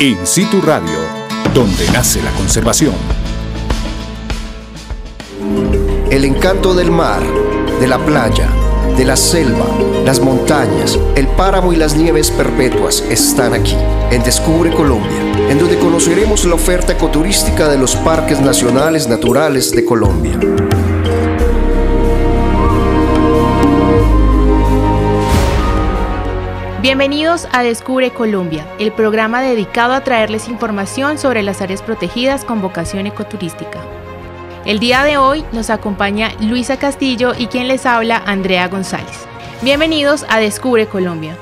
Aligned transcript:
In 0.00 0.28
Situ 0.28 0.60
Radio, 0.60 0.96
donde 1.52 1.84
nace 1.90 2.22
la 2.22 2.30
conservación. 2.30 2.94
El 6.08 6.24
encanto 6.24 6.72
del 6.72 6.92
mar, 6.92 7.20
de 7.80 7.88
la 7.88 7.98
playa, 7.98 8.48
de 8.96 9.04
la 9.04 9.16
selva, 9.16 9.66
las 10.04 10.20
montañas, 10.20 10.96
el 11.16 11.26
páramo 11.26 11.72
y 11.72 11.76
las 11.76 11.96
nieves 11.96 12.30
perpetuas 12.30 13.00
están 13.10 13.54
aquí, 13.54 13.74
en 14.12 14.22
Descubre 14.22 14.72
Colombia, 14.72 15.50
en 15.50 15.58
donde 15.58 15.80
conoceremos 15.80 16.44
la 16.44 16.54
oferta 16.54 16.92
ecoturística 16.92 17.68
de 17.68 17.78
los 17.78 17.96
parques 17.96 18.40
nacionales 18.40 19.08
naturales 19.08 19.72
de 19.72 19.84
Colombia. 19.84 20.38
Bienvenidos 26.80 27.48
a 27.50 27.64
Descubre 27.64 28.12
Colombia, 28.12 28.64
el 28.78 28.92
programa 28.92 29.42
dedicado 29.42 29.94
a 29.94 30.04
traerles 30.04 30.46
información 30.46 31.18
sobre 31.18 31.42
las 31.42 31.60
áreas 31.60 31.82
protegidas 31.82 32.44
con 32.44 32.62
vocación 32.62 33.08
ecoturística. 33.08 33.80
El 34.64 34.78
día 34.78 35.02
de 35.02 35.16
hoy 35.16 35.44
nos 35.50 35.70
acompaña 35.70 36.30
Luisa 36.40 36.76
Castillo 36.76 37.32
y 37.36 37.48
quien 37.48 37.66
les 37.66 37.84
habla 37.84 38.22
Andrea 38.24 38.68
González. 38.68 39.26
Bienvenidos 39.60 40.24
a 40.28 40.38
Descubre 40.38 40.86
Colombia. 40.86 41.36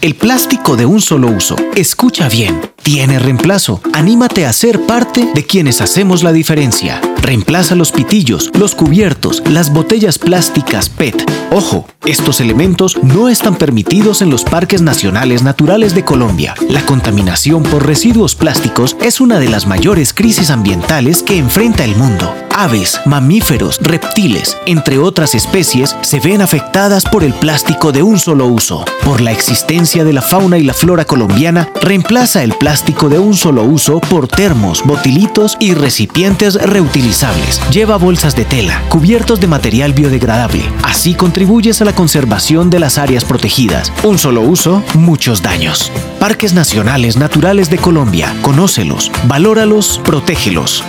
El 0.00 0.14
plástico 0.14 0.76
de 0.76 0.86
un 0.86 1.02
solo 1.02 1.28
uso. 1.28 1.56
Escucha 1.74 2.30
bien. 2.30 2.72
Tiene 2.82 3.18
reemplazo. 3.18 3.82
Anímate 3.92 4.46
a 4.46 4.54
ser 4.54 4.80
parte 4.86 5.32
de 5.34 5.44
quienes 5.44 5.82
hacemos 5.82 6.22
la 6.22 6.32
diferencia. 6.32 7.00
Reemplaza 7.24 7.74
los 7.74 7.90
pitillos, 7.90 8.50
los 8.58 8.74
cubiertos, 8.74 9.42
las 9.48 9.72
botellas 9.72 10.18
plásticas 10.18 10.90
PET. 10.90 11.24
Ojo, 11.54 11.86
estos 12.04 12.40
elementos 12.40 12.98
no 13.04 13.28
están 13.28 13.54
permitidos 13.54 14.22
en 14.22 14.28
los 14.28 14.42
parques 14.42 14.82
nacionales 14.82 15.44
naturales 15.44 15.94
de 15.94 16.04
Colombia. 16.04 16.56
La 16.68 16.84
contaminación 16.84 17.62
por 17.62 17.86
residuos 17.86 18.34
plásticos 18.34 18.96
es 19.00 19.20
una 19.20 19.38
de 19.38 19.48
las 19.48 19.68
mayores 19.68 20.12
crisis 20.12 20.50
ambientales 20.50 21.22
que 21.22 21.38
enfrenta 21.38 21.84
el 21.84 21.94
mundo. 21.94 22.34
Aves, 22.56 23.00
mamíferos, 23.04 23.78
reptiles, 23.80 24.56
entre 24.66 24.98
otras 24.98 25.34
especies, 25.34 25.96
se 26.02 26.20
ven 26.20 26.40
afectadas 26.40 27.04
por 27.04 27.24
el 27.24 27.34
plástico 27.34 27.90
de 27.90 28.02
un 28.02 28.18
solo 28.18 28.46
uso. 28.46 28.84
Por 29.04 29.20
la 29.20 29.32
existencia 29.32 30.04
de 30.04 30.12
la 30.12 30.22
fauna 30.22 30.58
y 30.58 30.62
la 30.62 30.72
flora 30.72 31.04
colombiana, 31.04 31.68
reemplaza 31.82 32.44
el 32.44 32.52
plástico 32.52 33.08
de 33.08 33.18
un 33.18 33.34
solo 33.34 33.64
uso 33.64 34.00
por 34.00 34.28
termos, 34.28 34.84
botilitos 34.84 35.56
y 35.58 35.74
recipientes 35.74 36.54
reutilizables. 36.54 37.60
Lleva 37.70 37.96
bolsas 37.96 38.36
de 38.36 38.44
tela, 38.44 38.82
cubiertos 38.88 39.40
de 39.40 39.48
material 39.48 39.92
biodegradable. 39.92 40.62
Así 40.84 41.14
contribuyes 41.44 41.82
a 41.82 41.84
la 41.84 41.94
conservación 41.94 42.70
de 42.70 42.78
las 42.78 42.96
áreas 42.96 43.22
protegidas. 43.22 43.92
Un 44.02 44.16
solo 44.16 44.40
uso, 44.40 44.82
muchos 44.94 45.42
daños. 45.42 45.92
Parques 46.18 46.54
Nacionales 46.54 47.18
Naturales 47.18 47.68
de 47.68 47.76
Colombia. 47.76 48.34
Conócelos, 48.40 49.12
valóralos, 49.28 50.00
protégelos. 50.02 50.82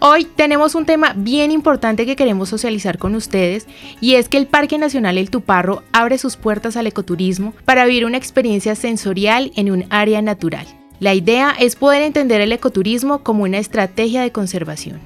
Hoy 0.00 0.24
tenemos 0.24 0.74
un 0.74 0.84
tema 0.84 1.12
bien 1.14 1.52
importante 1.52 2.04
que 2.04 2.16
queremos 2.16 2.48
socializar 2.48 2.98
con 2.98 3.14
ustedes 3.14 3.68
y 4.00 4.14
es 4.14 4.28
que 4.28 4.38
el 4.38 4.48
Parque 4.48 4.78
Nacional 4.78 5.18
El 5.18 5.30
Tuparro 5.30 5.84
abre 5.92 6.18
sus 6.18 6.36
puertas 6.36 6.76
al 6.76 6.88
ecoturismo 6.88 7.54
para 7.64 7.86
vivir 7.86 8.06
una 8.06 8.16
experiencia 8.16 8.74
sensorial 8.74 9.52
en 9.54 9.70
un 9.70 9.84
área 9.90 10.20
natural. 10.20 10.66
La 11.00 11.14
idea 11.14 11.54
es 11.56 11.76
poder 11.76 12.02
entender 12.02 12.40
el 12.40 12.50
ecoturismo 12.50 13.20
como 13.22 13.44
una 13.44 13.58
estrategia 13.58 14.22
de 14.22 14.32
conservación. 14.32 14.98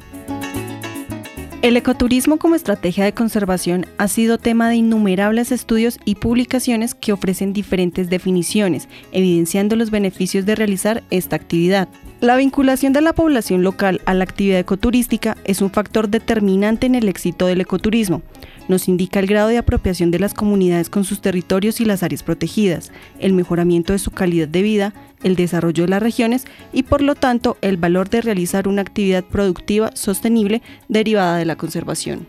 El 1.60 1.76
ecoturismo 1.76 2.38
como 2.38 2.54
estrategia 2.54 3.04
de 3.04 3.12
conservación 3.12 3.84
ha 3.98 4.08
sido 4.08 4.38
tema 4.38 4.70
de 4.70 4.76
innumerables 4.76 5.52
estudios 5.52 5.98
y 6.06 6.14
publicaciones 6.14 6.94
que 6.94 7.12
ofrecen 7.12 7.52
diferentes 7.52 8.08
definiciones, 8.08 8.88
evidenciando 9.12 9.76
los 9.76 9.90
beneficios 9.90 10.46
de 10.46 10.54
realizar 10.54 11.04
esta 11.10 11.36
actividad. 11.36 11.88
La 12.20 12.36
vinculación 12.36 12.94
de 12.94 13.02
la 13.02 13.12
población 13.12 13.62
local 13.62 14.00
a 14.06 14.14
la 14.14 14.24
actividad 14.24 14.60
ecoturística 14.60 15.36
es 15.44 15.60
un 15.60 15.70
factor 15.70 16.08
determinante 16.08 16.86
en 16.86 16.94
el 16.94 17.06
éxito 17.06 17.46
del 17.46 17.60
ecoturismo. 17.60 18.22
Nos 18.68 18.88
indica 18.88 19.18
el 19.18 19.26
grado 19.26 19.48
de 19.48 19.58
apropiación 19.58 20.10
de 20.10 20.18
las 20.18 20.34
comunidades 20.34 20.88
con 20.88 21.04
sus 21.04 21.20
territorios 21.20 21.80
y 21.80 21.84
las 21.84 22.02
áreas 22.02 22.22
protegidas, 22.22 22.92
el 23.18 23.32
mejoramiento 23.32 23.92
de 23.92 23.98
su 23.98 24.10
calidad 24.10 24.48
de 24.48 24.62
vida, 24.62 24.94
el 25.22 25.36
desarrollo 25.36 25.84
de 25.84 25.90
las 25.90 26.02
regiones 26.02 26.44
y 26.72 26.84
por 26.84 27.02
lo 27.02 27.14
tanto 27.14 27.56
el 27.60 27.76
valor 27.76 28.08
de 28.08 28.20
realizar 28.20 28.68
una 28.68 28.82
actividad 28.82 29.24
productiva 29.24 29.90
sostenible 29.94 30.62
derivada 30.88 31.36
de 31.36 31.44
la 31.44 31.56
conservación. 31.56 32.26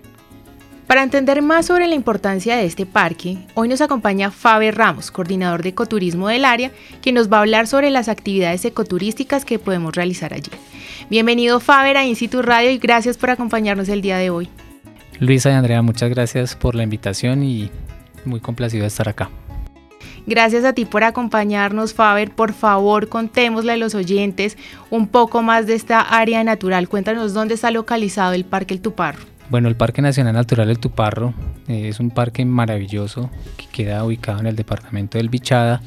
Para 0.88 1.04
entender 1.04 1.42
más 1.42 1.68
sobre 1.68 1.88
la 1.88 1.96
importancia 1.96 2.58
de 2.58 2.66
este 2.66 2.86
parque, 2.86 3.38
hoy 3.54 3.68
nos 3.68 3.82
acompaña 3.82 4.32
Faber 4.32 4.76
Ramos, 4.76 5.12
coordinador 5.12 5.64
de 5.64 5.70
ecoturismo 5.70 6.28
del 6.28 6.46
área, 6.46 6.72
quien 7.02 7.16
nos 7.16 7.32
va 7.32 7.38
a 7.38 7.40
hablar 7.42 7.68
sobre 7.68 7.90
las 7.90 8.10
actividades 8.10 8.66
ecoturísticas 8.66 9.46
que 9.46 9.60
podemos 9.60 9.96
realizar 9.96 10.34
allí. 10.34 10.52
Bienvenido 11.10 11.60
Faber 11.60 11.96
a 11.98 12.06
Instituto 12.06 12.44
Radio 12.44 12.70
y 12.70 12.78
gracias 12.80 13.18
por 13.18 13.30
acompañarnos 13.30 13.88
el 13.88 14.02
día 14.02 14.18
de 14.18 14.30
hoy. 14.30 14.50
Luisa 15.20 15.52
y 15.52 15.54
Andrea, 15.54 15.82
muchas 15.82 16.10
gracias 16.10 16.56
por 16.56 16.76
la 16.76 16.84
invitación 16.84 17.44
y 17.44 17.70
muy 18.26 18.40
complacido 18.40 18.82
de 18.82 18.88
estar 18.88 19.08
acá. 19.10 19.30
Gracias 20.26 20.64
a 20.64 20.74
ti 20.74 20.86
por 20.86 21.04
acompañarnos, 21.04 21.94
Faber. 21.94 22.32
Por 22.32 22.54
favor, 22.54 23.10
contémosle 23.10 23.74
a 23.74 23.78
los 23.78 23.94
oyentes 23.94 24.58
un 24.90 25.08
poco 25.08 25.42
más 25.42 25.68
de 25.68 25.76
esta 25.76 26.00
área 26.00 26.44
natural. 26.44 26.88
Cuéntanos 26.88 27.34
dónde 27.34 27.56
está 27.56 27.72
localizado 27.72 28.34
el 28.34 28.46
Parque 28.46 28.74
El 28.74 28.82
Tuparro. 28.82 29.22
Bueno, 29.50 29.68
el 29.68 29.76
Parque 29.76 30.02
Nacional 30.02 30.34
Natural 30.34 30.70
El 30.70 30.80
Tuparro 30.80 31.34
eh, 31.68 31.90
es 31.90 32.00
un 32.00 32.10
parque 32.10 32.46
maravilloso 32.46 33.30
que 33.58 33.68
queda 33.68 34.04
ubicado 34.06 34.40
en 34.40 34.48
el 34.48 34.56
departamento 34.56 35.18
del 35.18 35.28
Bichada, 35.28 35.82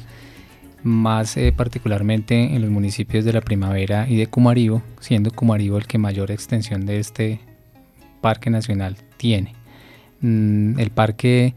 más 0.83 1.35
eh, 1.35 1.51
particularmente 1.55 2.55
en 2.55 2.61
los 2.61 2.69
municipios 2.69 3.25
de 3.25 3.33
La 3.33 3.41
Primavera 3.41 4.07
y 4.07 4.15
de 4.17 4.27
Cumaribo, 4.27 4.83
siendo 4.99 5.31
Cumaribo 5.31 5.77
el 5.77 5.87
que 5.87 5.97
mayor 5.97 6.29
extensión 6.29 6.85
de 6.85 6.99
este 6.99 7.39
parque 8.21 8.51
nacional 8.51 8.97
tiene. 9.17 9.53
Mm, 10.21 10.79
el 10.79 10.91
parque, 10.91 11.53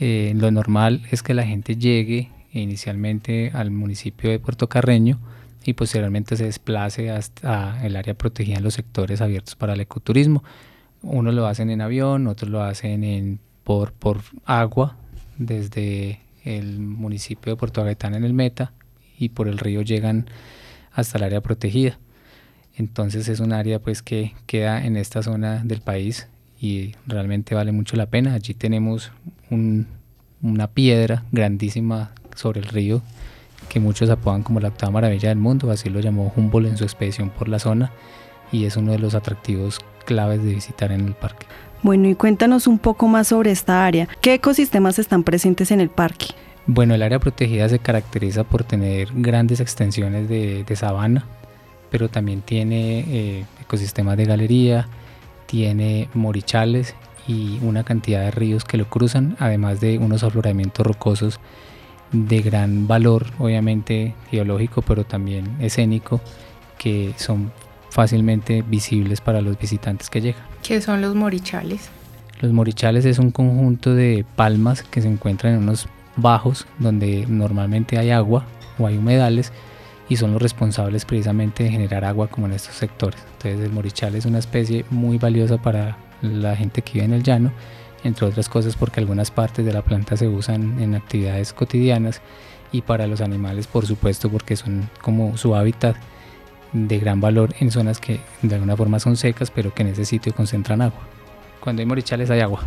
eh, 0.00 0.32
lo 0.36 0.50
normal 0.50 1.02
es 1.10 1.22
que 1.22 1.34
la 1.34 1.44
gente 1.44 1.76
llegue 1.76 2.30
inicialmente 2.52 3.50
al 3.54 3.70
municipio 3.70 4.30
de 4.30 4.38
Puerto 4.38 4.68
Carreño 4.68 5.18
y 5.64 5.74
posteriormente 5.74 6.36
se 6.36 6.44
desplace 6.44 7.10
hasta 7.10 7.84
el 7.84 7.96
área 7.96 8.14
protegida 8.14 8.56
en 8.56 8.64
los 8.64 8.74
sectores 8.74 9.20
abiertos 9.20 9.54
para 9.54 9.74
el 9.74 9.80
ecoturismo 9.80 10.42
unos 11.02 11.34
lo 11.34 11.46
hacen 11.46 11.70
en 11.70 11.80
avión, 11.80 12.26
otros 12.26 12.50
lo 12.50 12.62
hacen 12.62 13.04
en, 13.04 13.40
por, 13.64 13.92
por 13.92 14.20
agua 14.44 14.96
desde 15.36 16.20
el 16.44 16.78
municipio 16.78 17.52
de 17.52 17.56
Puerto 17.56 17.84
Gaitán 17.84 18.14
en 18.14 18.24
el 18.24 18.32
Meta 18.32 18.72
y 19.18 19.30
por 19.30 19.48
el 19.48 19.58
río 19.58 19.82
llegan 19.82 20.26
hasta 20.92 21.18
el 21.18 21.24
área 21.24 21.40
protegida. 21.40 21.98
Entonces 22.76 23.28
es 23.28 23.40
un 23.40 23.52
área 23.52 23.80
pues 23.80 24.02
que 24.02 24.34
queda 24.46 24.84
en 24.84 24.96
esta 24.96 25.22
zona 25.22 25.62
del 25.64 25.80
país 25.80 26.28
y 26.62 26.94
realmente 27.08 27.56
vale 27.56 27.72
mucho 27.72 27.96
la 27.96 28.06
pena. 28.06 28.34
Allí 28.34 28.54
tenemos 28.54 29.10
una 29.50 30.68
piedra 30.68 31.24
grandísima 31.32 32.12
sobre 32.36 32.60
el 32.60 32.66
río 32.66 33.02
que 33.68 33.80
muchos 33.80 34.08
apodan 34.10 34.42
como 34.42 34.60
la 34.60 34.68
octava 34.68 34.92
maravilla 34.92 35.30
del 35.30 35.38
mundo, 35.38 35.70
así 35.70 35.90
lo 35.90 35.98
llamó 36.00 36.32
Humboldt 36.36 36.68
en 36.68 36.76
su 36.76 36.84
expedición 36.84 37.30
por 37.30 37.48
la 37.48 37.58
zona 37.58 37.90
y 38.52 38.64
es 38.64 38.76
uno 38.76 38.92
de 38.92 38.98
los 38.98 39.14
atractivos 39.14 39.80
claves 40.04 40.42
de 40.44 40.54
visitar 40.54 40.92
en 40.92 41.00
el 41.00 41.14
parque. 41.14 41.46
Bueno, 41.82 42.08
y 42.08 42.14
cuéntanos 42.14 42.68
un 42.68 42.78
poco 42.78 43.08
más 43.08 43.28
sobre 43.28 43.50
esta 43.50 43.84
área. 43.84 44.08
¿Qué 44.20 44.34
ecosistemas 44.34 45.00
están 45.00 45.24
presentes 45.24 45.72
en 45.72 45.80
el 45.80 45.88
parque? 45.88 46.26
Bueno, 46.66 46.94
el 46.94 47.02
área 47.02 47.18
protegida 47.18 47.68
se 47.68 47.80
caracteriza 47.80 48.44
por 48.44 48.62
tener 48.62 49.08
grandes 49.14 49.58
extensiones 49.58 50.28
de, 50.28 50.64
sabana, 50.76 51.24
pero 51.90 52.08
también 52.08 52.40
tiene 52.40 53.00
eh, 53.08 53.44
ecosistemas 53.60 54.16
de 54.16 54.26
galería, 54.26 54.86
tiene 55.52 56.08
morichales 56.14 56.94
y 57.28 57.58
una 57.60 57.84
cantidad 57.84 58.20
de 58.20 58.30
ríos 58.30 58.64
que 58.64 58.78
lo 58.78 58.88
cruzan, 58.88 59.36
además 59.38 59.82
de 59.82 59.98
unos 59.98 60.22
afloramientos 60.22 60.86
rocosos 60.86 61.40
de 62.10 62.40
gran 62.40 62.88
valor, 62.88 63.26
obviamente 63.38 64.14
geológico, 64.30 64.80
pero 64.80 65.04
también 65.04 65.44
escénico, 65.60 66.22
que 66.78 67.12
son 67.16 67.52
fácilmente 67.90 68.62
visibles 68.66 69.20
para 69.20 69.42
los 69.42 69.58
visitantes 69.58 70.08
que 70.08 70.22
llegan. 70.22 70.42
¿Qué 70.62 70.80
son 70.80 71.02
los 71.02 71.14
morichales? 71.14 71.90
Los 72.40 72.50
morichales 72.50 73.04
es 73.04 73.18
un 73.18 73.30
conjunto 73.30 73.94
de 73.94 74.24
palmas 74.36 74.82
que 74.82 75.02
se 75.02 75.08
encuentran 75.08 75.52
en 75.52 75.64
unos 75.64 75.86
bajos 76.16 76.66
donde 76.78 77.26
normalmente 77.28 77.98
hay 77.98 78.10
agua 78.10 78.46
o 78.78 78.86
hay 78.86 78.96
humedales 78.96 79.52
y 80.12 80.16
son 80.18 80.34
los 80.34 80.42
responsables 80.42 81.06
precisamente 81.06 81.64
de 81.64 81.70
generar 81.70 82.04
agua 82.04 82.28
como 82.28 82.46
en 82.46 82.52
estos 82.52 82.74
sectores. 82.74 83.18
Entonces 83.32 83.60
el 83.60 83.72
morichal 83.72 84.14
es 84.14 84.26
una 84.26 84.40
especie 84.40 84.84
muy 84.90 85.16
valiosa 85.16 85.56
para 85.56 85.96
la 86.20 86.54
gente 86.54 86.82
que 86.82 86.92
vive 86.92 87.06
en 87.06 87.14
el 87.14 87.22
llano, 87.22 87.50
entre 88.04 88.26
otras 88.26 88.50
cosas 88.50 88.76
porque 88.76 89.00
algunas 89.00 89.30
partes 89.30 89.64
de 89.64 89.72
la 89.72 89.80
planta 89.80 90.18
se 90.18 90.28
usan 90.28 90.78
en 90.82 90.94
actividades 90.94 91.54
cotidianas 91.54 92.20
y 92.72 92.82
para 92.82 93.06
los 93.06 93.22
animales 93.22 93.66
por 93.66 93.86
supuesto 93.86 94.28
porque 94.28 94.54
son 94.54 94.90
como 95.00 95.38
su 95.38 95.54
hábitat 95.54 95.96
de 96.74 96.98
gran 96.98 97.22
valor 97.22 97.54
en 97.60 97.70
zonas 97.70 97.98
que 97.98 98.20
de 98.42 98.54
alguna 98.54 98.76
forma 98.76 99.00
son 99.00 99.16
secas, 99.16 99.50
pero 99.50 99.72
que 99.72 99.80
en 99.80 99.88
ese 99.88 100.04
sitio 100.04 100.34
concentran 100.34 100.82
agua. 100.82 101.00
Cuando 101.60 101.80
hay 101.80 101.86
morichales 101.86 102.28
hay 102.28 102.40
agua, 102.40 102.60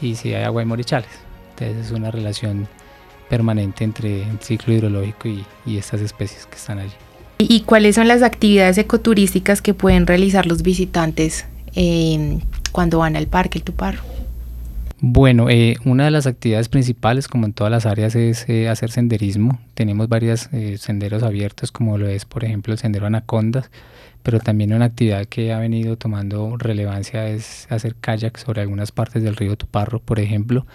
y 0.00 0.14
si 0.14 0.34
hay 0.34 0.44
agua 0.44 0.62
hay 0.62 0.66
morichales. 0.66 1.10
Entonces 1.50 1.86
es 1.86 1.90
una 1.90 2.12
relación 2.12 2.68
permanente 3.30 3.84
entre 3.84 4.24
el 4.24 4.38
ciclo 4.40 4.74
hidrológico 4.74 5.28
y, 5.28 5.46
y 5.64 5.78
estas 5.78 6.02
especies 6.02 6.44
que 6.44 6.56
están 6.56 6.80
allí. 6.80 6.92
¿Y 7.38 7.62
cuáles 7.62 7.94
son 7.94 8.06
las 8.06 8.22
actividades 8.22 8.76
ecoturísticas 8.76 9.62
que 9.62 9.72
pueden 9.72 10.06
realizar 10.06 10.44
los 10.44 10.62
visitantes 10.62 11.46
eh, 11.74 12.38
cuando 12.70 12.98
van 12.98 13.16
al 13.16 13.28
parque 13.28 13.58
El 13.58 13.64
Tuparro? 13.64 14.02
Bueno, 15.00 15.48
eh, 15.48 15.76
una 15.86 16.04
de 16.04 16.10
las 16.10 16.26
actividades 16.26 16.68
principales, 16.68 17.28
como 17.28 17.46
en 17.46 17.54
todas 17.54 17.70
las 17.70 17.86
áreas, 17.86 18.14
es 18.14 18.46
eh, 18.50 18.68
hacer 18.68 18.90
senderismo. 18.90 19.58
Tenemos 19.72 20.10
varios 20.10 20.50
senderos 20.76 21.22
abiertos, 21.22 21.72
como 21.72 21.96
lo 21.96 22.08
es, 22.08 22.26
por 22.26 22.44
ejemplo, 22.44 22.74
el 22.74 22.78
sendero 22.78 23.06
Anacondas, 23.06 23.70
pero 24.22 24.40
también 24.40 24.74
una 24.74 24.84
actividad 24.84 25.24
que 25.24 25.54
ha 25.54 25.58
venido 25.58 25.96
tomando 25.96 26.58
relevancia 26.58 27.26
es 27.26 27.66
hacer 27.70 27.94
kayak 28.02 28.36
sobre 28.36 28.60
algunas 28.60 28.92
partes 28.92 29.22
del 29.22 29.36
río 29.36 29.56
Tuparro, 29.56 30.00
por 30.00 30.20
ejemplo. 30.20 30.66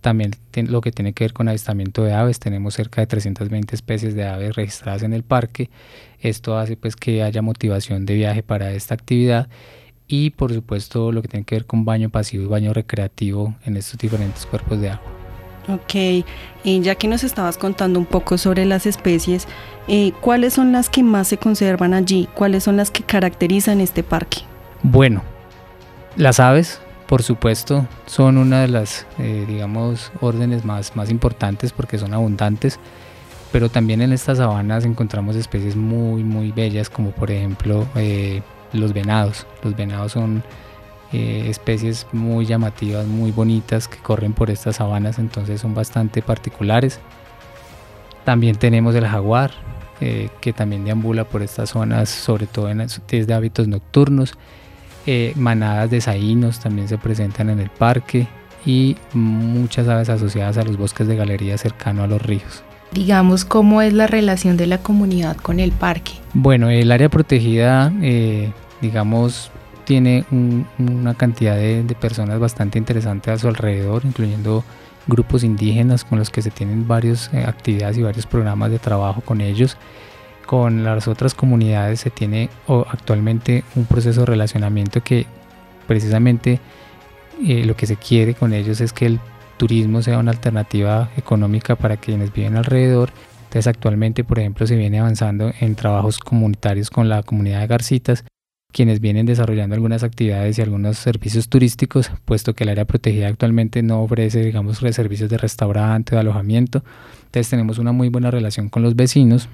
También 0.00 0.32
lo 0.54 0.80
que 0.80 0.92
tiene 0.92 1.12
que 1.12 1.24
ver 1.24 1.32
con 1.32 1.48
avistamiento 1.48 2.02
de 2.02 2.14
aves, 2.14 2.38
tenemos 2.38 2.74
cerca 2.74 3.02
de 3.02 3.06
320 3.06 3.74
especies 3.74 4.14
de 4.14 4.26
aves 4.26 4.56
registradas 4.56 5.02
en 5.02 5.12
el 5.12 5.22
parque. 5.22 5.68
Esto 6.20 6.56
hace 6.58 6.76
pues 6.76 6.96
que 6.96 7.22
haya 7.22 7.42
motivación 7.42 8.06
de 8.06 8.14
viaje 8.14 8.42
para 8.42 8.72
esta 8.72 8.94
actividad 8.94 9.48
y 10.08 10.30
por 10.30 10.52
supuesto 10.52 11.12
lo 11.12 11.22
que 11.22 11.28
tiene 11.28 11.44
que 11.44 11.54
ver 11.54 11.66
con 11.66 11.84
baño 11.84 12.10
pasivo 12.10 12.44
y 12.44 12.46
baño 12.46 12.72
recreativo 12.72 13.54
en 13.64 13.76
estos 13.76 13.98
diferentes 13.98 14.44
cuerpos 14.46 14.80
de 14.80 14.90
agua. 14.90 15.20
Ok, 15.68 16.24
y 16.64 16.80
ya 16.80 16.94
que 16.96 17.06
nos 17.06 17.22
estabas 17.22 17.56
contando 17.56 17.98
un 17.98 18.06
poco 18.06 18.38
sobre 18.38 18.64
las 18.64 18.86
especies, 18.86 19.46
eh, 19.86 20.12
¿cuáles 20.20 20.54
son 20.54 20.72
las 20.72 20.88
que 20.88 21.02
más 21.02 21.28
se 21.28 21.36
conservan 21.36 21.94
allí? 21.94 22.28
¿Cuáles 22.34 22.64
son 22.64 22.76
las 22.76 22.90
que 22.90 23.04
caracterizan 23.04 23.80
este 23.80 24.02
parque? 24.02 24.38
Bueno, 24.82 25.22
las 26.16 26.40
aves, 26.40 26.80
por 27.10 27.24
supuesto, 27.24 27.88
son 28.06 28.38
una 28.38 28.60
de 28.60 28.68
las, 28.68 29.04
eh, 29.18 29.44
digamos, 29.48 30.12
órdenes 30.20 30.64
más, 30.64 30.94
más 30.94 31.10
importantes 31.10 31.72
porque 31.72 31.98
son 31.98 32.14
abundantes, 32.14 32.78
pero 33.50 33.68
también 33.68 34.00
en 34.00 34.12
estas 34.12 34.38
sabanas 34.38 34.84
encontramos 34.84 35.34
especies 35.34 35.74
muy, 35.74 36.22
muy 36.22 36.52
bellas, 36.52 36.88
como 36.88 37.10
por 37.10 37.32
ejemplo 37.32 37.84
eh, 37.96 38.42
los 38.72 38.92
venados. 38.92 39.44
Los 39.64 39.74
venados 39.74 40.12
son 40.12 40.44
eh, 41.12 41.46
especies 41.48 42.06
muy 42.12 42.46
llamativas, 42.46 43.04
muy 43.08 43.32
bonitas 43.32 43.88
que 43.88 43.98
corren 43.98 44.32
por 44.32 44.48
estas 44.48 44.76
sabanas, 44.76 45.18
entonces 45.18 45.60
son 45.60 45.74
bastante 45.74 46.22
particulares. 46.22 47.00
También 48.24 48.54
tenemos 48.54 48.94
el 48.94 49.08
jaguar, 49.08 49.50
que 49.98 50.52
también 50.52 50.84
deambula 50.84 51.24
por 51.24 51.42
estas 51.42 51.70
zonas, 51.70 52.08
sobre 52.08 52.46
todo 52.46 52.70
en, 52.70 52.86
desde 53.08 53.34
hábitos 53.34 53.66
nocturnos. 53.66 54.38
Eh, 55.06 55.32
manadas 55.36 55.90
de 55.90 56.00
saínos 56.00 56.60
también 56.60 56.88
se 56.88 56.98
presentan 56.98 57.50
en 57.50 57.60
el 57.60 57.70
parque 57.70 58.28
y 58.66 58.96
muchas 59.14 59.88
aves 59.88 60.10
asociadas 60.10 60.58
a 60.58 60.62
los 60.64 60.76
bosques 60.76 61.06
de 61.06 61.16
galería 61.16 61.56
cercano 61.56 62.02
a 62.02 62.06
los 62.06 62.20
ríos 62.20 62.62
digamos, 62.92 63.44
cómo 63.44 63.82
es 63.82 63.92
la 63.92 64.06
relación 64.06 64.56
de 64.56 64.66
la 64.66 64.78
comunidad 64.78 65.36
con 65.36 65.60
el 65.60 65.72
parque. 65.72 66.12
Bueno, 66.34 66.70
el 66.70 66.90
área 66.92 67.08
protegida, 67.08 67.92
eh, 68.02 68.52
digamos, 68.80 69.50
tiene 69.84 70.24
una 70.78 71.14
cantidad 71.14 71.56
de, 71.56 71.84
personas 72.00 72.38
bastante 72.38 72.78
interesante 72.78 73.30
a 73.30 73.38
su 73.38 73.48
alrededor, 73.48 74.04
incluyendo 74.04 74.64
grupos 75.06 75.42
indígenas 75.42 76.04
con 76.04 76.18
los 76.18 76.30
que 76.30 76.42
se 76.42 76.50
tienen 76.50 76.86
varias 76.86 77.30
eh, 77.32 77.44
actividades 77.46 77.98
y 77.98 78.02
varios 78.02 78.26
programas 78.26 78.70
de 78.70 78.78
trabajo 78.78 79.20
con 79.20 79.40
ellos. 79.40 79.76
Con 80.50 80.82
las 80.82 81.06
otras 81.06 81.34
comunidades 81.34 82.00
se 82.00 82.10
tiene 82.10 82.50
actualmente 82.66 83.62
un 83.76 83.84
proceso 83.84 84.22
de 84.22 84.26
relacionamiento 84.26 85.00
que 85.00 85.26
precisamente 85.86 86.58
eh, 87.46 87.64
lo 87.64 87.76
que 87.76 87.86
se 87.86 87.94
quiere 87.94 88.34
con 88.34 88.52
ellos 88.52 88.80
es 88.80 88.92
que 88.92 89.06
el 89.06 89.20
turismo 89.58 90.02
sea 90.02 90.18
una 90.18 90.32
alternativa 90.32 91.08
económica 91.16 91.76
para 91.76 91.98
quienes 91.98 92.32
viven 92.32 92.56
alrededor. 92.56 93.10
Entonces 93.44 93.68
actualmente, 93.68 94.24
por 94.24 94.40
ejemplo, 94.40 94.66
se 94.66 94.74
viene 94.74 94.98
avanzando 94.98 95.52
en 95.60 95.76
trabajos 95.76 96.18
comunitarios 96.18 96.90
con 96.90 97.08
la 97.08 97.22
comunidad 97.22 97.60
de 97.60 97.68
Garcitas, 97.68 98.24
quienes 98.72 99.00
vienen 99.00 99.26
desarrollando 99.26 99.76
algunas 99.76 100.02
actividades 100.02 100.58
y 100.58 100.62
algunos 100.62 100.98
servicios 100.98 101.48
turísticos, 101.48 102.10
puesto 102.24 102.54
que 102.54 102.64
el 102.64 102.70
área 102.70 102.86
protegida 102.86 103.28
actualmente 103.28 103.84
no 103.84 104.02
ofrece, 104.02 104.44
digamos, 104.44 104.78
servicios 104.78 105.30
de 105.30 105.38
restaurante 105.38 106.12
o 106.12 106.16
de 106.16 106.22
alojamiento. 106.22 106.82
Entonces 107.26 107.48
tenemos 107.50 107.78
una 107.78 107.92
muy 107.92 108.08
buena 108.08 108.32
relación 108.32 108.68
con 108.68 108.82
los 108.82 108.96
vecinos. 108.96 109.48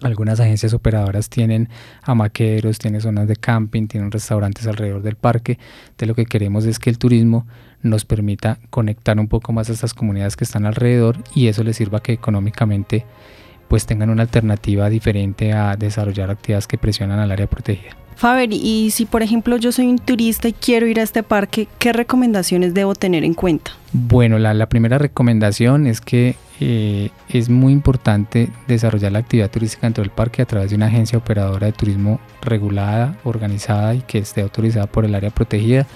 Algunas 0.00 0.38
agencias 0.38 0.74
operadoras 0.74 1.28
tienen 1.28 1.68
amaqueros, 2.02 2.78
tienen 2.78 3.00
zonas 3.00 3.26
de 3.26 3.34
camping, 3.34 3.88
tienen 3.88 4.12
restaurantes 4.12 4.66
alrededor 4.66 5.02
del 5.02 5.16
parque. 5.16 5.58
Entonces 5.82 6.08
lo 6.08 6.14
que 6.14 6.26
queremos 6.26 6.64
es 6.66 6.78
que 6.78 6.90
el 6.90 6.98
turismo 6.98 7.46
nos 7.82 8.04
permita 8.04 8.58
conectar 8.70 9.18
un 9.18 9.28
poco 9.28 9.52
más 9.52 9.70
a 9.70 9.72
estas 9.72 9.94
comunidades 9.94 10.36
que 10.36 10.44
están 10.44 10.66
alrededor 10.66 11.16
y 11.34 11.48
eso 11.48 11.64
les 11.64 11.76
sirva 11.76 12.00
que 12.00 12.12
económicamente 12.12 13.06
pues 13.68 13.86
tengan 13.86 14.10
una 14.10 14.22
alternativa 14.22 14.88
diferente 14.88 15.52
a 15.52 15.76
desarrollar 15.76 16.30
actividades 16.30 16.66
que 16.66 16.78
presionan 16.78 17.18
al 17.18 17.30
área 17.30 17.46
protegida. 17.46 18.07
Faber, 18.18 18.52
y 18.52 18.90
si 18.90 19.06
por 19.06 19.22
ejemplo 19.22 19.58
yo 19.58 19.70
soy 19.70 19.86
un 19.86 19.96
turista 19.96 20.48
y 20.48 20.52
quiero 20.52 20.88
ir 20.88 20.98
a 20.98 21.04
este 21.04 21.22
parque, 21.22 21.68
¿qué 21.78 21.92
recomendaciones 21.92 22.74
debo 22.74 22.96
tener 22.96 23.22
en 23.22 23.32
cuenta? 23.32 23.70
Bueno, 23.92 24.40
la, 24.40 24.68
primera 24.68 24.98
recomendación 24.98 25.86
es 25.86 26.00
que 26.00 26.34
eh, 26.58 27.10
es 27.28 27.48
muy 27.48 27.72
importante 27.72 28.48
desarrollar 28.66 29.12
la 29.12 29.20
actividad 29.20 29.52
turística 29.52 29.86
dentro 29.86 30.02
del 30.02 30.10
parque 30.10 30.42
a 30.42 30.46
través 30.46 30.70
de 30.70 30.74
una 30.74 30.86
agencia 30.86 31.16
operadora 31.16 31.68
de 31.68 31.72
turismo 31.72 32.18
regulada, 32.42 33.16
organizada 33.22 33.94
y 33.94 34.00
que 34.00 34.18
esté 34.18 34.40
autorizada 34.40 34.88
por 34.88 35.04
el 35.04 35.14
área 35.14 35.30
protegida. 35.30 35.86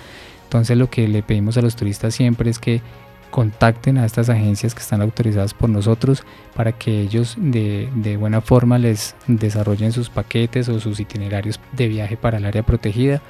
Entonces 0.44 0.78
lo 0.78 0.88
que 0.88 1.08
le 1.08 1.24
pedimos 1.24 1.56
a 1.56 1.62
los 1.62 1.74
turistas 1.74 2.14
siempre 2.14 2.50
es 2.50 2.60
que 2.60 2.82
contacten 3.32 3.96
a 3.96 4.04
estas 4.04 4.28
agencias 4.28 4.74
que 4.74 4.82
están 4.82 5.00
autorizadas 5.00 5.54
por 5.54 5.70
nosotros 5.70 6.22
para 6.54 6.72
que 6.72 7.00
ellos 7.00 7.34
de, 7.38 7.88
buena 8.20 8.42
forma 8.42 8.78
les 8.78 9.16
desarrollen 9.26 9.90
sus 9.90 10.10
paquetes 10.10 10.68
o 10.68 10.78
sus 10.78 11.00
itinerarios 11.00 11.58
de 11.72 11.88
viaje 11.88 12.16
para 12.16 12.36
el 12.36 12.44
área 12.44 12.62
protegida. 12.62 13.22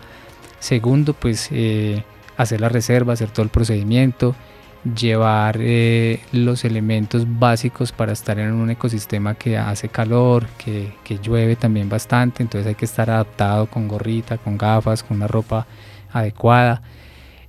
Segundo, 0.58 1.14
pues 1.14 1.48
eh, 1.52 2.02
hacer 2.36 2.60
la 2.60 2.68
reserva, 2.68 3.12
hacer 3.12 3.30
todo 3.30 3.44
el 3.44 3.48
procedimiento, 3.48 4.34
llevar 4.98 5.58
eh, 5.60 6.18
los 6.32 6.64
elementos 6.64 7.24
básicos 7.38 7.92
para 7.92 8.12
estar 8.12 8.40
en 8.40 8.52
un 8.52 8.70
ecosistema 8.70 9.36
que 9.36 9.56
hace 9.56 9.88
calor, 9.88 10.46
que, 10.58 10.92
que 11.04 11.18
llueve 11.18 11.54
también 11.54 11.88
bastante, 11.88 12.42
entonces 12.42 12.66
hay 12.66 12.74
que 12.74 12.86
estar 12.86 13.08
adaptado 13.08 13.66
con 13.66 13.86
gorrita, 13.86 14.36
con 14.36 14.58
gafas, 14.58 15.04
con 15.04 15.18
una 15.18 15.28
ropa 15.28 15.64
adecuada. 16.12 16.82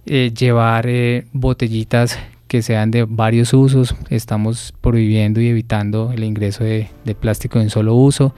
Eh, 0.06 0.34
llevar 0.38 0.88
botellitas 1.32 2.20
que 2.54 2.62
sean 2.62 2.92
de 2.92 3.06
varios 3.10 3.52
usos. 3.52 3.96
Estamos 4.12 4.76
prohibiendo 4.80 5.42
y 5.42 5.48
evitando 5.48 6.12
el 6.14 6.24
ingreso 6.24 6.64
de, 6.64 6.88
plástico 7.20 7.60
en 7.60 7.72
solo 7.72 7.96
uso. 7.96 8.36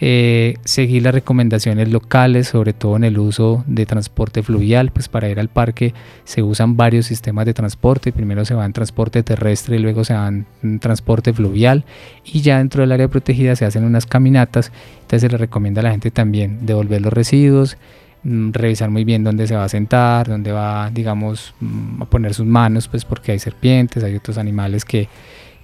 Eh, 0.00 0.56
seguir 0.64 1.04
las 1.04 1.14
recomendaciones 1.14 1.88
locales, 1.88 2.48
sobre 2.48 2.72
todo 2.72 2.96
en 2.96 3.04
el 3.04 3.16
uso 3.16 3.62
de 3.68 3.86
transporte 3.86 4.42
fluvial, 4.42 4.90
pues 4.90 5.08
para 5.08 5.28
ir 5.28 5.38
al 5.38 5.50
parque 5.50 5.94
se 6.24 6.42
usan 6.42 6.76
varios 6.76 7.06
sistemas 7.06 7.46
de 7.46 7.54
transporte, 7.54 8.10
primero 8.10 8.44
se 8.44 8.54
va 8.54 8.66
en 8.66 8.72
transporte 8.72 9.22
terrestre 9.22 9.76
y 9.76 9.78
luego 9.78 10.02
se 10.02 10.14
va 10.14 10.26
en 10.26 10.80
transporte 10.80 11.32
fluvial 11.32 11.84
y 12.24 12.40
ya 12.40 12.58
dentro 12.58 12.80
del 12.80 12.90
área 12.90 13.06
protegida 13.06 13.54
se 13.54 13.66
hacen 13.66 13.84
unas 13.84 14.06
caminatas, 14.06 14.72
entonces 14.94 15.20
se 15.20 15.28
le 15.28 15.38
recomienda 15.38 15.80
a 15.80 15.84
la 15.84 15.90
gente 15.92 16.10
también 16.10 16.66
devolver 16.66 17.02
los 17.02 17.12
residuos, 17.12 17.76
Mm, 17.76 18.07
revisar 18.24 18.90
muy 18.90 19.04
bien 19.04 19.24
dónde 19.24 19.46
se 19.46 19.54
va 19.54 19.64
a 19.64 19.68
sentar, 19.68 20.28
dónde 20.28 20.52
va, 20.52 20.90
digamos, 20.90 21.54
mm, 21.60 22.02
a 22.02 22.04
poner 22.06 22.34
sus 22.34 22.46
manos, 22.46 22.88
pues 22.88 23.04
porque 23.04 23.32
hay 23.32 23.38
serpientes, 23.38 24.02
hay 24.04 24.16
otros 24.16 24.38
animales 24.38 24.84
que, 24.84 25.08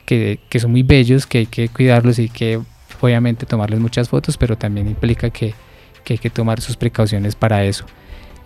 que, 0.07 0.39
que, 0.49 0.61
son 0.61 0.71
muy 0.71 0.83
bellos, 0.83 1.27
que 1.27 1.39
hay 1.39 1.47
que 1.47 1.69
cuidarlos 1.69 2.19
y 2.19 2.29
que 2.29 2.61
obviamente 3.01 3.47
tomarles 3.47 3.81
muchas 3.81 4.09
fotos, 4.09 4.37
pero 4.37 4.57
también 4.57 4.89
implica 4.89 5.31
que, 5.31 5.55
que 6.05 6.15
hay 6.15 6.19
que 6.19 6.31
tomar 6.31 6.61
sus 6.61 6.77
precauciones 6.77 7.35
para 7.35 7.65
eso. 7.65 7.85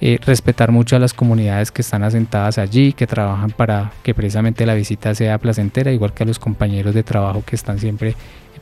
Eh, 0.00 0.18
respetar 0.24 0.70
mucho 0.70 0.94
a 0.94 1.00
las 1.00 1.12
comunidades 1.12 1.72
que 1.72 1.82
están 1.82 2.04
asentadas 2.04 2.58
allí, 2.58 2.92
que 2.92 3.06
trabajan 3.06 3.50
para 3.50 3.90
que 4.04 4.14
precisamente 4.14 4.64
la 4.64 4.74
visita 4.74 5.12
sea 5.14 5.38
placentera, 5.38 5.90
igual 5.90 6.12
que 6.12 6.22
a 6.22 6.26
los 6.26 6.38
compañeros 6.38 6.94
de 6.94 7.02
trabajo 7.02 7.42
que 7.44 7.56
están 7.56 7.80
siempre 7.80 8.14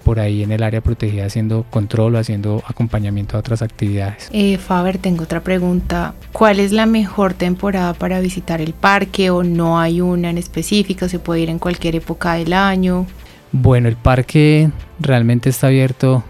por 0.07 0.21
ahí 0.21 0.45
en 0.45 0.53
el 0.53 0.63
área 0.63 0.81
protegida 0.81 1.27
haciendo 1.27 1.65
control 1.69 2.15
o 2.15 2.19
haciendo 2.19 2.63
acompañamiento 2.69 3.37
a 3.37 3.41
otras 3.41 3.61
actividades. 3.61 4.29
Eh, 4.33 4.57
Faber, 4.57 4.99
tengo 4.99 5.25
otra 5.25 5.41
pregunta. 5.41 6.15
¿Cuál 6.33 6.61
es 6.61 6.71
la 6.71 6.87
mejor 6.87 7.35
temporada 7.35 7.93
para 7.93 8.21
visitar 8.21 8.61
el 8.61 8.73
parque 8.73 9.31
o 9.31 9.43
no 9.43 9.81
hay 9.81 10.01
una 10.01 10.31
en 10.31 10.39
específica? 10.39 11.09
¿Se 11.09 11.19
puede 11.19 11.41
ir 11.41 11.51
en 11.51 11.59
cualquier 11.59 11.97
época 11.97 12.35
del 12.35 12.53
año? 12.53 13.05
Bueno, 13.51 13.89
el 13.89 13.97
parque 13.97 14.71
realmente 15.01 15.51
está 15.51 15.67
abierto 15.67 16.23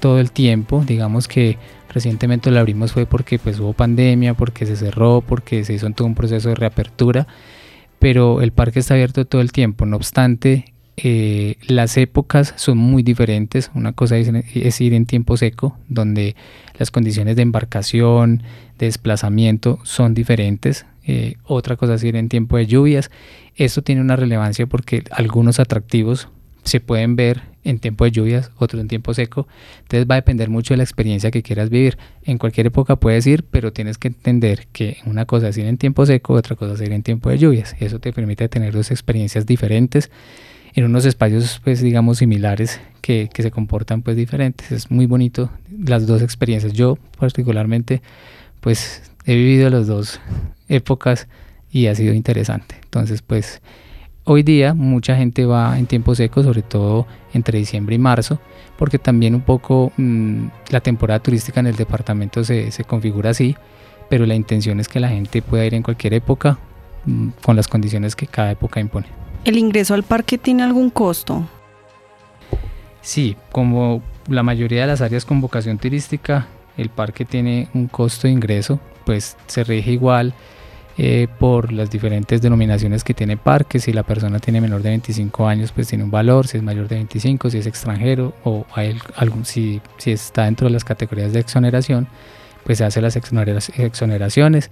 todo 0.00 0.18
el 0.18 0.32
tiempo. 0.32 0.82
Digamos 0.84 1.28
que 1.28 1.56
recientemente 1.90 2.50
lo 2.50 2.60
abrimos 2.60 2.92
fue 2.92 3.06
porque 3.06 3.38
pues 3.38 3.58
hubo 3.60 3.72
pandemia, 3.72 4.34
porque 4.34 4.64
se 4.66 4.76
cerró, 4.76 5.22
porque 5.26 5.64
se 5.64 5.74
hizo 5.74 5.90
todo 5.90 6.06
un 6.06 6.14
proceso 6.14 6.48
de 6.48 6.54
reapertura. 6.54 7.26
Pero 7.98 8.40
el 8.40 8.52
parque 8.52 8.78
está 8.78 8.94
abierto 8.94 9.26
todo 9.26 9.42
el 9.42 9.52
tiempo. 9.52 9.84
No 9.84 9.96
obstante, 9.96 10.72
eh, 10.96 11.56
las 11.66 11.96
épocas 11.96 12.54
son 12.56 12.78
muy 12.78 13.02
diferentes. 13.02 13.70
Una 13.74 13.92
cosa 13.92 14.16
es, 14.16 14.80
ir 14.80 14.94
en 14.94 15.06
tiempo 15.06 15.36
seco, 15.36 15.76
donde 15.88 16.36
las 16.78 16.90
condiciones 16.90 17.36
de 17.36 17.42
embarcación, 17.42 18.42
de 18.78 18.86
desplazamiento 18.86 19.78
son 19.82 20.14
diferentes. 20.14 20.86
Eh, 21.06 21.34
otra 21.44 21.76
cosa 21.76 21.94
es 21.94 22.04
ir 22.04 22.16
en 22.16 22.28
tiempo 22.28 22.56
de 22.56 22.66
lluvias. 22.66 23.10
Esto 23.56 23.82
tiene 23.82 24.00
una 24.00 24.16
relevancia 24.16 24.66
porque 24.66 25.04
algunos 25.10 25.60
atractivos 25.60 26.28
se 26.62 26.80
pueden 26.80 27.16
ver 27.16 27.42
en 27.64 27.78
tiempo 27.78 28.04
de 28.04 28.10
lluvias, 28.10 28.50
otros 28.58 28.80
en 28.80 28.88
tiempo 28.88 29.14
seco. 29.14 29.46
Entonces 29.82 30.06
va 30.08 30.14
a 30.14 30.18
depender 30.18 30.48
mucho 30.48 30.74
de 30.74 30.78
la 30.78 30.84
experiencia 30.84 31.30
que 31.30 31.42
quieras 31.42 31.70
vivir. 31.70 31.98
En 32.22 32.38
cualquier 32.38 32.66
época 32.66 32.96
puedes 32.96 33.26
ir, 33.26 33.44
pero 33.44 33.72
tienes 33.72 33.98
que 33.98 34.08
entender 34.08 34.66
que 34.72 34.98
una 35.06 35.26
cosa 35.26 35.48
es 35.48 35.58
ir 35.58 35.66
en 35.66 35.78
tiempo 35.78 36.06
seco, 36.06 36.34
otra 36.34 36.56
cosa 36.56 36.74
es 36.74 36.80
ir 36.80 36.92
en 36.92 37.02
tiempo 37.02 37.30
de 37.30 37.38
lluvias. 37.38 37.76
Eso 37.80 37.98
te 37.98 38.12
permite 38.12 38.48
tener 38.48 38.72
dos 38.72 38.90
experiencias 38.90 39.46
diferentes 39.46 40.10
en 40.74 40.84
unos 40.84 41.04
espacios, 41.04 41.60
pues 41.64 41.80
digamos, 41.80 42.18
similares 42.18 42.80
que, 43.00 43.28
que 43.32 43.42
se 43.42 43.50
comportan 43.50 44.02
pues 44.02 44.16
diferentes. 44.16 44.70
Es 44.72 44.90
muy 44.90 45.06
bonito 45.06 45.50
las 45.70 46.06
dos 46.06 46.22
experiencias. 46.22 46.72
Yo 46.72 46.98
particularmente, 47.18 48.02
pues 48.60 49.02
he 49.26 49.34
vivido 49.34 49.68
las 49.70 49.86
dos 49.86 50.20
épocas 50.68 51.28
y 51.70 51.86
ha 51.86 51.94
sido 51.94 52.14
interesante. 52.14 52.76
Entonces, 52.82 53.22
pues 53.22 53.60
Hoy 54.32 54.44
día 54.44 54.74
mucha 54.74 55.16
gente 55.16 55.44
va 55.44 55.76
en 55.76 55.86
tiempo 55.86 56.14
seco, 56.14 56.44
sobre 56.44 56.62
todo 56.62 57.04
entre 57.34 57.58
diciembre 57.58 57.96
y 57.96 57.98
marzo, 57.98 58.38
porque 58.78 58.96
también 58.96 59.34
un 59.34 59.40
poco 59.40 59.90
mm, 59.96 60.46
la 60.68 60.78
temporada 60.80 61.18
turística 61.18 61.58
en 61.58 61.66
el 61.66 61.74
departamento 61.74 62.44
se, 62.44 62.70
configura 62.86 63.30
así, 63.30 63.56
pero 64.08 64.26
la 64.26 64.36
intención 64.36 64.78
es 64.78 64.86
que 64.86 65.00
la 65.00 65.08
gente 65.08 65.42
pueda 65.42 65.66
ir 65.66 65.74
en 65.74 65.82
cualquier 65.82 66.14
época 66.14 66.58
mm, 67.06 67.30
con 67.42 67.56
las 67.56 67.66
condiciones 67.66 68.14
que 68.14 68.28
cada 68.28 68.52
época 68.52 68.78
impone. 68.78 69.08
¿El 69.44 69.58
ingreso 69.58 69.94
al 69.94 70.04
parque 70.04 70.38
tiene 70.38 70.62
algún 70.62 70.90
costo? 70.90 71.44
Sí, 73.02 73.36
como 73.50 74.00
la 74.28 74.44
mayoría 74.44 74.82
de 74.82 74.86
las 74.86 75.00
áreas 75.00 75.24
con 75.24 75.40
vocación 75.40 75.76
turística, 75.76 76.46
el 76.76 76.88
parque 76.88 77.24
tiene 77.24 77.66
un 77.74 77.88
costo 77.88 78.28
de 78.28 78.34
ingreso, 78.34 78.78
pues 79.04 79.36
se 79.48 79.64
rige 79.64 79.90
igual 79.90 80.34
eh, 80.98 81.28
por 81.38 81.72
las 81.72 81.90
diferentes 81.90 82.42
denominaciones 82.42 83.04
que 83.04 83.14
tiene 83.14 83.36
parque. 83.36 83.78
Si 83.78 83.92
la 83.92 84.02
persona 84.02 84.38
tiene 84.38 84.60
menor 84.60 84.82
de 84.82 84.90
25 84.90 85.46
años, 85.46 85.72
pues 85.72 85.88
tiene 85.88 86.04
un 86.04 86.10
valor. 86.10 86.46
Si 86.46 86.58
es 86.58 86.62
mayor 86.62 86.88
de 86.88 86.96
25, 86.96 87.50
si 87.50 87.58
es 87.58 87.66
extranjero 87.66 88.34
o 88.44 88.66
hay 88.74 88.98
algún, 89.16 89.44
si, 89.44 89.80
si 89.98 90.12
está 90.12 90.44
dentro 90.44 90.66
de 90.66 90.72
las 90.72 90.84
categorías 90.84 91.32
de 91.32 91.40
exoneración, 91.40 92.06
pues 92.64 92.78
se 92.78 92.84
hace 92.84 93.00
las 93.00 93.16
exoneraciones. 93.16 94.70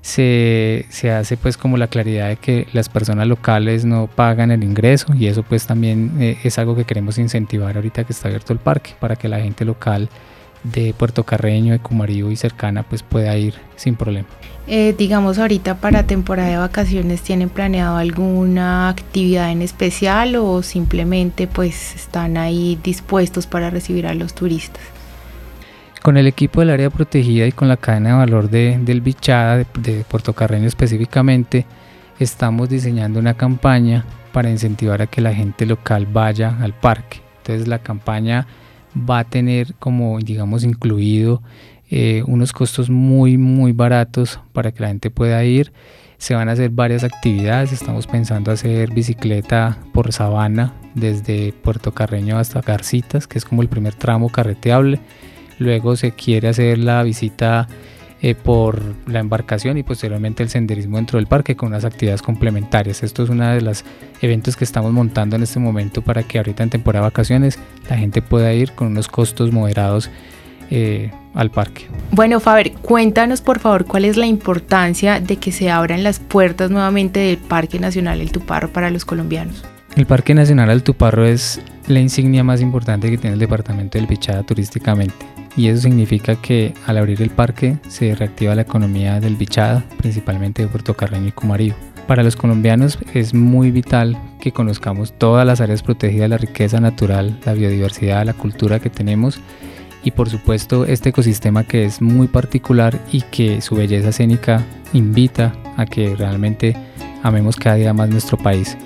Se, 0.00 0.86
se, 0.88 1.12
hace 1.12 1.36
pues 1.36 1.56
como 1.56 1.76
la 1.76 1.86
claridad 1.86 2.28
de 2.28 2.36
que 2.36 2.66
las 2.72 2.88
personas 2.88 3.28
locales 3.28 3.84
no 3.84 4.08
pagan 4.08 4.50
el 4.50 4.64
ingreso 4.64 5.14
y 5.14 5.28
eso 5.28 5.44
pues 5.44 5.64
también 5.64 6.20
eh, 6.20 6.38
es 6.42 6.58
algo 6.58 6.74
que 6.74 6.84
queremos 6.84 7.18
incentivar 7.18 7.76
ahorita 7.76 8.02
que 8.02 8.12
está 8.12 8.26
abierto 8.26 8.52
el 8.52 8.58
parque 8.58 8.94
para 8.98 9.14
que 9.14 9.28
la 9.28 9.38
gente 9.38 9.64
local 9.64 10.08
de 10.62 10.94
Puerto 10.96 11.24
Carreño, 11.24 11.72
de 11.72 11.78
Cumarío 11.78 12.30
y 12.30 12.36
cercana, 12.36 12.82
pues 12.82 13.02
pueda 13.02 13.36
ir 13.36 13.54
sin 13.76 13.96
problema. 13.96 14.28
Eh, 14.68 14.94
digamos 14.96 15.38
ahorita 15.38 15.78
para 15.78 16.04
temporada 16.04 16.48
de 16.48 16.56
vacaciones, 16.56 17.22
¿tienen 17.22 17.48
planeado 17.48 17.96
alguna 17.96 18.88
actividad 18.88 19.50
en 19.50 19.60
especial 19.60 20.36
o 20.36 20.62
simplemente 20.62 21.48
pues 21.48 21.96
están 21.96 22.36
ahí 22.36 22.78
dispuestos 22.82 23.48
para 23.48 23.70
recibir 23.70 24.06
a 24.06 24.14
los 24.14 24.34
turistas? 24.34 24.82
Con 26.00 26.16
el 26.16 26.26
equipo 26.28 26.60
del 26.60 26.70
área 26.70 26.90
protegida 26.90 27.46
y 27.46 27.52
con 27.52 27.68
la 27.68 27.76
cadena 27.76 28.10
de 28.10 28.16
valor 28.16 28.50
de, 28.50 28.78
del 28.80 29.00
Bichada, 29.00 29.58
de, 29.58 29.66
de 29.80 30.04
Puerto 30.04 30.32
Carreño 30.32 30.68
específicamente, 30.68 31.66
estamos 32.20 32.68
diseñando 32.68 33.18
una 33.18 33.34
campaña 33.34 34.04
para 34.32 34.50
incentivar 34.50 35.02
a 35.02 35.06
que 35.06 35.20
la 35.20 35.34
gente 35.34 35.66
local 35.66 36.06
vaya 36.06 36.56
al 36.60 36.72
parque. 36.72 37.20
Entonces 37.38 37.66
la 37.66 37.80
campaña 37.80 38.46
va 38.96 39.20
a 39.20 39.24
tener 39.24 39.74
como 39.74 40.18
digamos 40.18 40.64
incluido 40.64 41.42
eh, 41.90 42.22
unos 42.26 42.52
costos 42.52 42.90
muy 42.90 43.36
muy 43.38 43.72
baratos 43.72 44.40
para 44.52 44.72
que 44.72 44.82
la 44.82 44.88
gente 44.88 45.10
pueda 45.10 45.44
ir. 45.44 45.72
Se 46.18 46.34
van 46.34 46.48
a 46.48 46.52
hacer 46.52 46.70
varias 46.70 47.02
actividades. 47.02 47.72
Estamos 47.72 48.06
pensando 48.06 48.52
hacer 48.52 48.92
bicicleta 48.94 49.78
por 49.92 50.12
sabana 50.12 50.72
desde 50.94 51.52
Puerto 51.52 51.92
Carreño 51.92 52.38
hasta 52.38 52.60
Garcitas 52.60 53.26
que 53.26 53.38
es 53.38 53.44
como 53.44 53.62
el 53.62 53.68
primer 53.68 53.94
tramo 53.94 54.30
carreteable. 54.30 55.00
Luego 55.58 55.96
se 55.96 56.12
quiere 56.12 56.48
hacer 56.48 56.78
la 56.78 57.02
visita 57.02 57.68
eh, 58.24 58.36
por 58.36 58.80
la 59.08 59.18
embarcación 59.18 59.78
y 59.78 59.82
posteriormente 59.82 60.44
el 60.44 60.48
senderismo 60.48 60.96
dentro 60.96 61.18
del 61.18 61.26
parque 61.26 61.56
con 61.56 61.70
unas 61.70 61.84
actividades 61.84 62.22
complementarias. 62.22 63.02
Esto 63.02 63.24
es 63.24 63.30
uno 63.30 63.48
de 63.48 63.60
los 63.60 63.84
eventos 64.20 64.56
que 64.56 64.62
estamos 64.62 64.92
montando 64.92 65.34
en 65.34 65.42
este 65.42 65.58
momento 65.58 66.02
para 66.02 66.22
que 66.22 66.38
ahorita 66.38 66.62
en 66.62 66.70
temporada 66.70 67.04
de 67.04 67.10
vacaciones 67.10 67.58
la 67.90 67.96
gente 67.96 68.22
pueda 68.22 68.52
ir 68.52 68.72
con 68.72 68.86
unos 68.86 69.08
costos 69.08 69.50
moderados 69.50 70.08
eh, 70.70 71.10
al 71.34 71.50
parque. 71.50 71.88
Bueno, 72.12 72.38
Faber, 72.38 72.70
cuéntanos 72.74 73.40
por 73.40 73.58
favor 73.58 73.86
cuál 73.86 74.04
es 74.04 74.16
la 74.16 74.26
importancia 74.26 75.18
de 75.18 75.34
que 75.38 75.50
se 75.50 75.68
abran 75.68 76.04
las 76.04 76.20
puertas 76.20 76.70
nuevamente 76.70 77.18
del 77.18 77.38
Parque 77.38 77.80
Nacional 77.80 78.20
El 78.20 78.30
Tuparro 78.30 78.72
para 78.72 78.90
los 78.90 79.04
colombianos. 79.04 79.64
El 79.96 80.06
Parque 80.06 80.32
Nacional 80.32 80.70
El 80.70 80.84
Tuparro 80.84 81.26
es 81.26 81.60
la 81.88 81.98
insignia 81.98 82.44
más 82.44 82.60
importante 82.60 83.10
que 83.10 83.18
tiene 83.18 83.34
el 83.34 83.40
departamento 83.40 83.98
del 83.98 84.06
Bichada 84.06 84.44
turísticamente 84.44 85.41
y 85.56 85.68
eso 85.68 85.82
significa 85.82 86.36
que 86.36 86.74
al 86.86 86.98
abrir 86.98 87.22
el 87.22 87.30
parque 87.30 87.76
se 87.88 88.14
reactiva 88.14 88.54
la 88.54 88.62
economía 88.62 89.20
del 89.20 89.36
Bichada, 89.36 89.84
principalmente 89.98 90.62
de 90.62 90.68
Puerto 90.68 90.94
Carreño 90.94 91.28
y 91.28 91.32
Cumarío. 91.32 91.74
Para 92.06 92.22
los 92.22 92.36
colombianos 92.36 92.98
es 93.14 93.32
muy 93.32 93.70
vital 93.70 94.18
que 94.40 94.52
conozcamos 94.52 95.12
todas 95.16 95.46
las 95.46 95.60
áreas 95.60 95.82
protegidas, 95.82 96.30
la 96.30 96.38
riqueza 96.38 96.80
natural, 96.80 97.38
la 97.44 97.52
biodiversidad, 97.52 98.26
la 98.26 98.34
cultura 98.34 98.80
que 98.80 98.90
tenemos 98.90 99.40
y 100.04 100.10
por 100.10 100.28
supuesto 100.28 100.84
este 100.84 101.10
ecosistema 101.10 101.64
que 101.64 101.84
es 101.84 102.02
muy 102.02 102.26
particular 102.26 102.98
y 103.12 103.20
que 103.22 103.60
su 103.60 103.76
belleza 103.76 104.08
escénica 104.08 104.64
invita 104.92 105.54
a 105.76 105.86
que 105.86 106.16
realmente 106.16 106.76
amemos 107.22 107.56
cada 107.56 107.76
día 107.76 107.94
más 107.94 108.08
nuestro 108.08 108.36
país. 108.36 108.76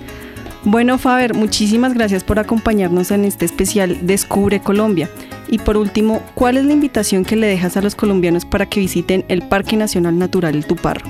Bueno, 0.63 0.97
Faber, 0.97 1.33
muchísimas 1.33 1.93
gracias 1.93 2.23
por 2.23 2.39
acompañarnos 2.39 3.11
en 3.11 3.25
este 3.25 3.45
especial 3.45 4.05
Descubre 4.05 4.59
Colombia. 4.59 5.09
Y 5.49 5.59
por 5.59 5.77
último, 5.77 6.21
¿cuál 6.33 6.57
es 6.57 6.65
la 6.65 6.73
invitación 6.73 7.23
que 7.23 7.35
le 7.35 7.47
dejas 7.47 7.77
a 7.77 7.81
los 7.81 7.95
colombianos 7.95 8.45
para 8.45 8.65
que 8.65 8.79
visiten 8.79 9.23
el 9.29 9.41
Parque 9.43 9.77
Nacional 9.77 10.17
Natural 10.17 10.55
El 10.55 10.65
Tuparro? 10.65 11.05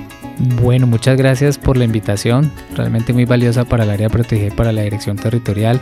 Bueno, 0.62 0.86
muchas 0.86 1.16
gracias 1.16 1.58
por 1.58 1.76
la 1.76 1.84
invitación, 1.84 2.52
realmente 2.76 3.12
muy 3.12 3.24
valiosa 3.24 3.64
para 3.64 3.82
el 3.82 3.90
área 3.90 4.08
protegida 4.08 4.48
y 4.48 4.50
para 4.50 4.72
la 4.72 4.82
dirección 4.82 5.16
territorial. 5.16 5.80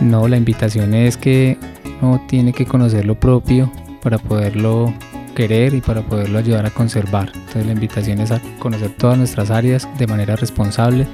No, 0.00 0.26
la 0.26 0.36
invitación 0.36 0.94
es 0.94 1.16
que 1.16 1.56
uno 2.02 2.20
tiene 2.28 2.52
que 2.52 2.66
conocer 2.66 3.04
lo 3.04 3.14
propio 3.14 3.70
para 4.02 4.18
poderlo 4.18 4.92
querer 5.36 5.74
y 5.74 5.80
para 5.80 6.02
poderlo 6.02 6.38
ayudar 6.38 6.66
a 6.66 6.70
conservar. 6.70 7.30
Entonces 7.32 7.66
la 7.66 7.72
invitación 7.72 8.20
es 8.20 8.32
a 8.32 8.40
conocer 8.58 8.90
todas 8.90 9.16
nuestras 9.16 9.50
áreas 9.50 9.88
de 9.96 10.06
manera 10.08 10.34
responsable, 10.34 11.06